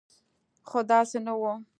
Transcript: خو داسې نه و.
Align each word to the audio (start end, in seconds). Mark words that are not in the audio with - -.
خو 0.67 0.79
داسې 0.89 1.17
نه 1.25 1.33
و. 1.39 1.41